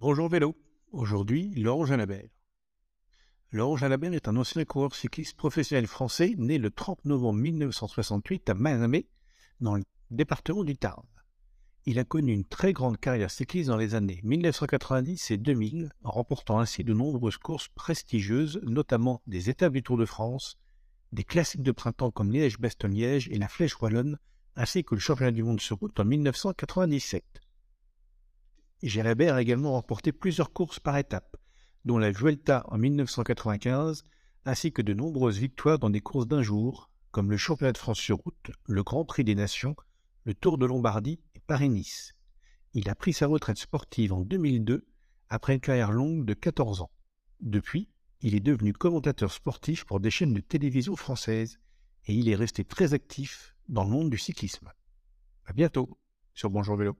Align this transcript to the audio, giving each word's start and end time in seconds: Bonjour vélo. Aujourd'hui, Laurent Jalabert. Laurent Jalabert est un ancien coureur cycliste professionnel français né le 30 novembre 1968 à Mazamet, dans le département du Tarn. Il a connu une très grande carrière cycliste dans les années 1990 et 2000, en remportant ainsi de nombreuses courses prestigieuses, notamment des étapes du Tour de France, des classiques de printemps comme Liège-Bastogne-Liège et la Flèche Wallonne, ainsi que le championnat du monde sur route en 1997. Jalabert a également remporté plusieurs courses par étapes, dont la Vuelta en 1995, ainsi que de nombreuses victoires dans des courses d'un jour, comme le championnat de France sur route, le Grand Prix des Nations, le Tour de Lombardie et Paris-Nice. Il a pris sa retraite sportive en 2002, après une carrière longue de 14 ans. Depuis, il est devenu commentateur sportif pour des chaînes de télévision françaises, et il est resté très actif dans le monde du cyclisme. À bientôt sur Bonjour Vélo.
Bonjour 0.00 0.28
vélo. 0.28 0.54
Aujourd'hui, 0.92 1.52
Laurent 1.56 1.84
Jalabert. 1.84 2.28
Laurent 3.50 3.76
Jalabert 3.76 4.12
est 4.12 4.28
un 4.28 4.36
ancien 4.36 4.64
coureur 4.64 4.94
cycliste 4.94 5.36
professionnel 5.36 5.88
français 5.88 6.36
né 6.38 6.58
le 6.58 6.70
30 6.70 7.04
novembre 7.04 7.40
1968 7.40 8.48
à 8.48 8.54
Mazamet, 8.54 9.08
dans 9.58 9.74
le 9.74 9.82
département 10.12 10.62
du 10.62 10.76
Tarn. 10.76 11.02
Il 11.84 11.98
a 11.98 12.04
connu 12.04 12.32
une 12.32 12.44
très 12.44 12.72
grande 12.72 13.00
carrière 13.00 13.32
cycliste 13.32 13.70
dans 13.70 13.76
les 13.76 13.96
années 13.96 14.20
1990 14.22 15.32
et 15.32 15.36
2000, 15.36 15.90
en 16.04 16.10
remportant 16.12 16.60
ainsi 16.60 16.84
de 16.84 16.94
nombreuses 16.94 17.38
courses 17.38 17.66
prestigieuses, 17.66 18.60
notamment 18.62 19.20
des 19.26 19.50
étapes 19.50 19.72
du 19.72 19.82
Tour 19.82 19.96
de 19.96 20.06
France, 20.06 20.60
des 21.10 21.24
classiques 21.24 21.64
de 21.64 21.72
printemps 21.72 22.12
comme 22.12 22.30
Liège-Bastogne-Liège 22.30 23.30
et 23.32 23.38
la 23.38 23.48
Flèche 23.48 23.80
Wallonne, 23.82 24.20
ainsi 24.54 24.84
que 24.84 24.94
le 24.94 25.00
championnat 25.00 25.32
du 25.32 25.42
monde 25.42 25.60
sur 25.60 25.78
route 25.78 25.98
en 25.98 26.04
1997. 26.04 27.24
Jalabert 28.82 29.34
a 29.34 29.42
également 29.42 29.72
remporté 29.72 30.12
plusieurs 30.12 30.52
courses 30.52 30.78
par 30.78 30.96
étapes, 30.96 31.36
dont 31.84 31.98
la 31.98 32.12
Vuelta 32.12 32.64
en 32.68 32.78
1995, 32.78 34.04
ainsi 34.44 34.72
que 34.72 34.82
de 34.82 34.94
nombreuses 34.94 35.38
victoires 35.38 35.78
dans 35.78 35.90
des 35.90 36.00
courses 36.00 36.28
d'un 36.28 36.42
jour, 36.42 36.90
comme 37.10 37.30
le 37.30 37.36
championnat 37.36 37.72
de 37.72 37.78
France 37.78 37.98
sur 37.98 38.18
route, 38.18 38.50
le 38.66 38.82
Grand 38.82 39.04
Prix 39.04 39.24
des 39.24 39.34
Nations, 39.34 39.74
le 40.24 40.34
Tour 40.34 40.58
de 40.58 40.66
Lombardie 40.66 41.20
et 41.34 41.40
Paris-Nice. 41.40 42.14
Il 42.74 42.88
a 42.88 42.94
pris 42.94 43.12
sa 43.12 43.26
retraite 43.26 43.58
sportive 43.58 44.12
en 44.12 44.20
2002, 44.20 44.86
après 45.28 45.54
une 45.54 45.60
carrière 45.60 45.90
longue 45.90 46.24
de 46.24 46.34
14 46.34 46.82
ans. 46.82 46.90
Depuis, 47.40 47.88
il 48.20 48.34
est 48.34 48.40
devenu 48.40 48.72
commentateur 48.72 49.32
sportif 49.32 49.84
pour 49.84 50.00
des 50.00 50.10
chaînes 50.10 50.34
de 50.34 50.40
télévision 50.40 50.94
françaises, 50.94 51.58
et 52.06 52.14
il 52.14 52.28
est 52.28 52.36
resté 52.36 52.64
très 52.64 52.94
actif 52.94 53.56
dans 53.68 53.84
le 53.84 53.90
monde 53.90 54.10
du 54.10 54.18
cyclisme. 54.18 54.70
À 55.46 55.52
bientôt 55.52 55.98
sur 56.34 56.50
Bonjour 56.50 56.76
Vélo. 56.76 56.96